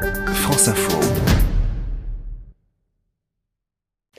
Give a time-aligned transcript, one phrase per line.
[0.00, 0.98] France Info.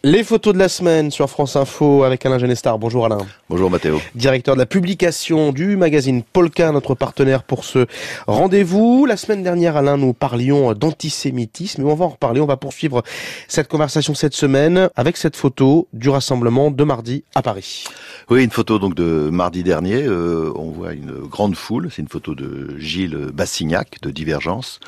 [0.04, 2.78] Les photos de la semaine sur France Info avec Alain Genestar.
[2.78, 3.20] Bonjour Alain.
[3.50, 4.00] Bonjour Mathéo.
[4.16, 7.86] Directeur de la publication du magazine Polka, notre partenaire pour ce
[8.28, 9.06] rendez-vous.
[9.06, 12.42] La semaine dernière, Alain, nous parlions d'antisémitisme, on va en reparler.
[12.42, 13.04] On va poursuivre
[13.48, 17.86] cette conversation cette semaine avec cette photo du rassemblement de mardi à Paris.
[18.30, 20.04] Oui, une photo donc de mardi dernier.
[20.04, 21.90] Euh, on voit une grande foule.
[21.92, 24.80] C'est une photo de Gilles Bassignac de Divergence.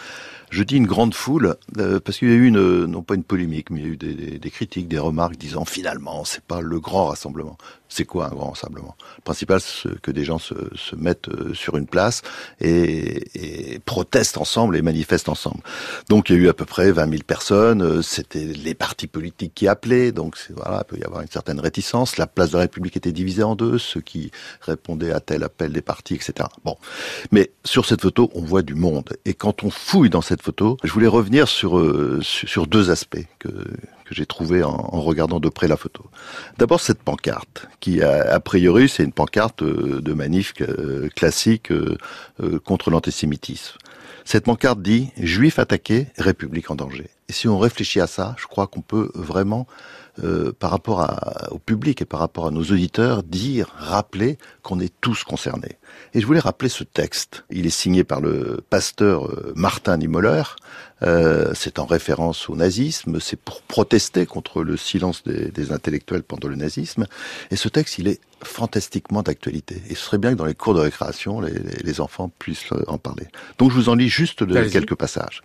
[0.53, 3.23] Je dis une grande foule euh, parce qu'il y a eu une, non pas une
[3.23, 3.97] polémique, mais il y a eu
[4.37, 7.57] des, critiques, des remarques disant finalement c'est pas le grand rassemblement.
[7.89, 8.95] C'est quoi un grand rassemblement?
[9.17, 10.53] Le principal, c'est que des gens se,
[10.95, 12.21] mettent euh, sur une place
[12.59, 15.61] et, et, protestent ensemble et manifestent ensemble.
[16.07, 17.81] Donc il y a eu à peu près 20 000 personnes.
[17.81, 20.11] Euh, c'était les partis politiques qui appelaient.
[20.11, 22.17] Donc voilà, il peut y avoir une certaine réticence.
[22.17, 24.29] La place de la République était divisée en deux, ceux qui
[24.61, 26.47] répondaient à tel appel des partis, etc.
[26.63, 26.77] Bon,
[27.31, 29.17] mais sur cette photo, on voit du monde.
[29.25, 30.42] Et quand on fouille dans cette
[30.83, 32.21] je voulais revenir sur euh,
[32.67, 33.49] deux aspects que
[34.11, 36.05] j'ai trouvé en, regardant de près la photo.
[36.57, 41.71] D'abord cette pancarte, qui a, priori c'est une pancarte euh, de manif euh, classique
[42.63, 43.77] contre l'antisémitisme.
[44.25, 47.09] Cette pancarte dit Juifs attaqués, République en danger.
[47.29, 49.65] Et si on réfléchit à ça, je crois qu'on peut vraiment,
[50.23, 54.79] euh, par rapport à, au public et par rapport à nos auditeurs, dire, rappeler qu'on
[54.79, 55.77] est tous concernés.
[56.13, 57.45] Et je voulais rappeler ce texte.
[57.49, 60.43] Il est signé par le pasteur Martin Niemöller.
[61.03, 63.19] Euh, c'est en référence au nazisme.
[63.19, 67.07] C'est pour protester contre le silence des, des, intellectuels pendant le nazisme.
[67.51, 69.81] Et ce texte, il est fantastiquement d'actualité.
[69.89, 72.97] Et ce serait bien que dans les cours de récréation, les, les enfants puissent en
[72.97, 73.27] parler.
[73.57, 75.43] Donc je vous en lis juste de quelques passages.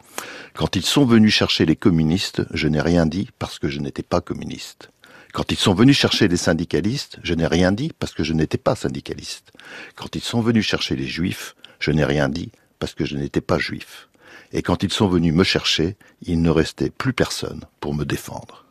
[0.54, 4.02] Quand ils sont venus chercher les communistes, je n'ai rien dit parce que je n'étais
[4.02, 4.90] pas communiste.
[5.34, 8.56] Quand ils sont venus chercher les syndicalistes, je n'ai rien dit parce que je n'étais
[8.56, 9.52] pas syndicaliste.
[9.94, 13.42] Quand ils sont venus chercher les juifs, je n'ai rien dit parce que je n'étais
[13.42, 14.08] pas juif.
[14.52, 18.64] Et quand ils sont venus me chercher, il ne restait plus personne pour me défendre.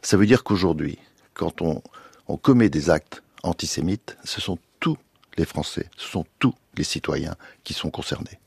[0.00, 0.98] Ça veut dire qu'aujourd'hui,
[1.34, 1.82] quand on,
[2.28, 4.98] on commet des actes antisémites, ce sont tous
[5.36, 7.34] les Français, ce sont tous les citoyens
[7.64, 8.38] qui sont concernés.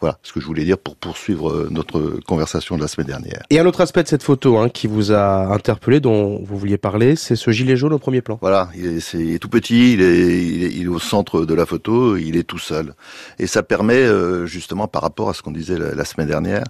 [0.00, 3.42] Voilà ce que je voulais dire pour poursuivre euh, notre conversation de la semaine dernière.
[3.50, 6.78] Et un autre aspect de cette photo hein, qui vous a interpellé, dont vous vouliez
[6.78, 8.38] parler, c'est ce gilet jaune au premier plan.
[8.40, 10.98] Voilà, il est, est, il est tout petit, il est, il est, il est, au
[11.00, 12.94] centre de la photo, il est tout seul.
[13.38, 16.64] Et ça permet, euh, justement, par rapport à ce qu'on disait la, la semaine dernière,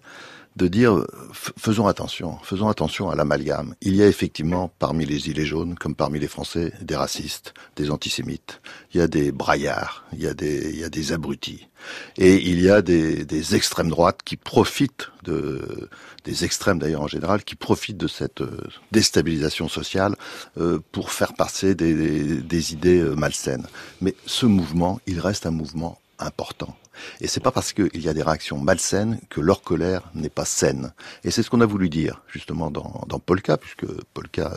[0.59, 3.75] de dire faisons attention, faisons attention à l'amalgame.
[3.81, 7.91] Il y a effectivement parmi les gilets jaunes, comme parmi les Français, des racistes, des
[7.91, 8.61] antisémites.
[8.93, 11.69] Il y a des braillards, il y a des, il y a des abrutis,
[12.17, 15.89] et il y a des, des extrêmes droites qui profitent de,
[16.25, 18.43] des extrêmes d'ailleurs en général, qui profitent de cette
[18.91, 20.17] déstabilisation sociale
[20.59, 23.67] euh, pour faire passer des, des, des idées malsaines.
[24.01, 26.77] Mais ce mouvement, il reste un mouvement important.
[27.21, 30.45] Et c'est pas parce qu'il y a des réactions malsaines que leur colère n'est pas
[30.45, 30.93] saine.
[31.25, 34.53] Et c'est ce qu'on a voulu dire, justement, dans, dans Polka, puisque Polka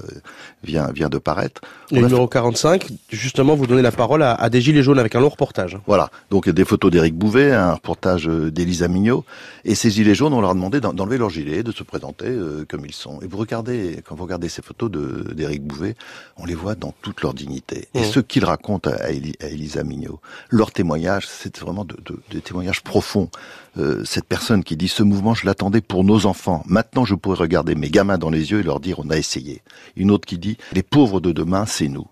[0.63, 1.61] vient, vient de paraître.
[1.91, 2.33] Le numéro fait...
[2.33, 5.77] 45, justement, vous donnez la parole à, à, des Gilets jaunes avec un long reportage.
[5.87, 6.09] Voilà.
[6.29, 9.25] Donc, des photos d'Éric Bouvet, un reportage d'Elisa Mignot.
[9.65, 12.65] Et ces Gilets jaunes, on leur a demandé d'enlever leur gilet, de se présenter euh,
[12.67, 13.21] comme ils sont.
[13.21, 15.95] Et vous regardez, quand vous regardez ces photos d'Éric Bouvet,
[16.37, 17.87] on les voit dans toute leur dignité.
[17.93, 18.05] Et mmh.
[18.05, 20.19] ce qu'ils racontent à, à, Elisa Mignot,
[20.49, 23.29] leur témoignage, c'est vraiment de, de des témoignages profonds.
[23.77, 26.63] Euh, cette personne qui dit ce mouvement, je l'attendais pour nos enfants.
[26.67, 29.61] Maintenant, je pourrais regarder mes gamins dans les yeux et leur dire on a essayé.
[29.95, 32.07] Une autre qui dit les pauvres de demain, c'est nous.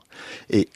[0.49, 0.69] Et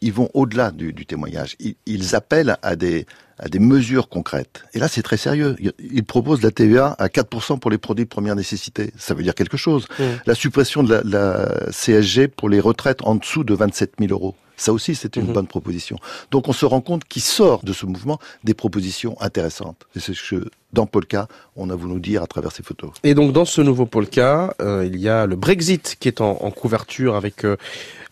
[0.00, 1.56] ils vont au-delà du, du, témoignage.
[1.60, 3.06] Ils, ils, appellent à des,
[3.38, 4.64] à des mesures concrètes.
[4.74, 5.56] Et là, c'est très sérieux.
[5.78, 8.92] Ils proposent la TVA à 4% pour les produits de première nécessité.
[8.98, 9.86] Ça veut dire quelque chose.
[9.98, 10.04] Mmh.
[10.26, 14.34] La suppression de la, la, CSG pour les retraites en dessous de 27 000 euros.
[14.62, 15.32] Ça aussi, c'était une mmh.
[15.32, 15.98] bonne proposition.
[16.30, 19.88] Donc, on se rend compte qu'il sort de ce mouvement des propositions intéressantes.
[19.96, 22.92] Et c'est ce que, dans Polka, on a voulu nous dire à travers ces photos.
[23.02, 26.38] Et donc, dans ce nouveau Polka, euh, il y a le Brexit qui est en,
[26.40, 27.56] en couverture avec euh,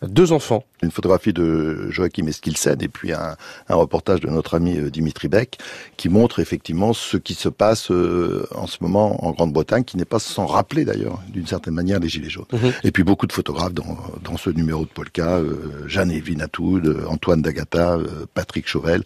[0.01, 0.65] deux enfants.
[0.81, 3.35] Une photographie de Joachim Eskilsen et puis un,
[3.69, 5.57] un, reportage de notre ami euh, Dimitri Beck
[5.97, 10.05] qui montre effectivement ce qui se passe euh, en ce moment en Grande-Bretagne, qui n'est
[10.05, 12.45] pas sans rappeler d'ailleurs d'une certaine manière les Gilets jaunes.
[12.51, 12.73] -hmm.
[12.83, 17.41] Et puis beaucoup de photographes dans, dans ce numéro de Polka, euh, Jeanne Vinatoud, Antoine
[17.41, 19.03] Dagata, euh, Patrick Chauvel,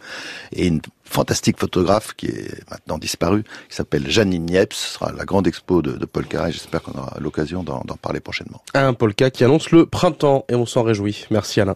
[0.53, 5.25] et une fantastique photographe qui est maintenant disparue, qui s'appelle Janine Niepce, ce sera la
[5.25, 8.61] grande expo de, de Polka et j'espère qu'on aura l'occasion d'en parler prochainement.
[8.73, 11.25] Un Polka qui annonce le printemps et on s'en réjouit.
[11.29, 11.64] Merci Alain.